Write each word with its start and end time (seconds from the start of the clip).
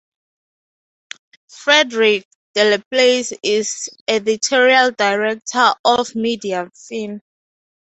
Frederik 1.47 2.25
Delaplace 2.55 3.37
is 3.43 3.87
editorial 4.07 4.89
director 4.89 5.75
of 5.85 6.07
Mediafin. 6.15 7.21